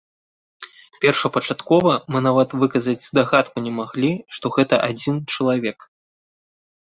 Першапачаткова 1.01 1.91
мы 2.15 2.21
нават 2.27 2.55
выказаць 2.63 2.97
здагадку 3.09 3.57
не 3.65 3.73
маглі, 3.79 4.11
што 4.37 4.45
гэта 4.55 4.75
адзін 4.89 5.15
чалавек. 5.35 5.79